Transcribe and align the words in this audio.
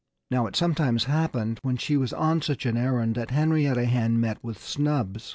Now, 0.31 0.47
it 0.47 0.55
sometimes 0.55 1.03
happened, 1.03 1.59
when 1.61 1.77
she 1.77 1.95
was 1.95 2.11
on 2.11 2.41
such 2.41 2.65
an 2.65 2.75
errand, 2.75 3.13
that 3.13 3.29
Henrietta 3.29 3.85
Hen 3.85 4.19
met 4.19 4.43
with 4.43 4.57
snubs. 4.59 5.29